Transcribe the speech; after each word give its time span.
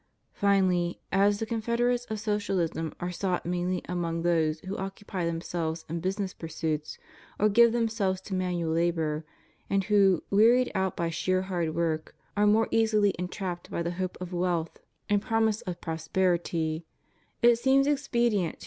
Finally, 0.33 0.99
as 1.11 1.37
the 1.37 1.45
confederates 1.45 2.05
of 2.05 2.19
So 2.19 2.37
ciahsm 2.39 2.91
are 2.99 3.11
sought 3.11 3.45
mainly 3.45 3.83
among 3.87 4.23
those 4.23 4.59
who 4.61 4.75
occupy 4.75 5.25
them 5.27 5.41
selves 5.41 5.85
in 5.87 5.99
business 5.99 6.33
pursuits, 6.33 6.97
or 7.39 7.49
give 7.49 7.71
themselves 7.71 8.19
to 8.21 8.33
manual 8.33 8.71
labor, 8.71 9.25
and 9.69 9.83
who, 9.83 10.23
wearied 10.31 10.71
out 10.73 10.97
by 10.97 11.11
sheer 11.11 11.43
hard 11.43 11.75
work, 11.75 12.15
are 12.35 12.47
more 12.47 12.67
easily 12.71 13.13
entrapped 13.19 13.69
by 13.69 13.83
the 13.83 13.91
hope 13.91 14.17
of 14.19 14.33
wealth 14.33 14.79
and 15.07 15.21
promise 15.21 15.61
of 15.61 15.75
SOCIALISM, 15.75 15.83
COMMUNISM, 15.83 15.93
NIHILISM. 15.93 16.41
33 16.41 16.41
prosperity, 16.41 16.85
it 17.43 17.55
seems 17.59 17.85
expedient„to. 17.85 18.59